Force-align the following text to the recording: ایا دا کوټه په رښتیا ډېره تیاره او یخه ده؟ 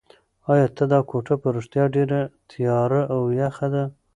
ایا 0.51 0.67
دا 0.93 0.99
کوټه 1.09 1.35
په 1.41 1.47
رښتیا 1.55 1.83
ډېره 1.95 2.19
تیاره 2.51 3.01
او 3.13 3.21
یخه 3.39 3.67
ده؟ 3.73 3.83